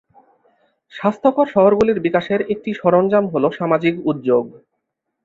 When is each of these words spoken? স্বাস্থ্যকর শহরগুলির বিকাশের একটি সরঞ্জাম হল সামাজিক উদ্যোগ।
স্বাস্থ্যকর 0.93 1.45
শহরগুলির 1.47 1.99
বিকাশের 1.99 2.39
একটি 2.53 2.69
সরঞ্জাম 2.73 3.25
হল 3.27 3.43
সামাজিক 3.49 3.93
উদ্যোগ। 4.05 4.45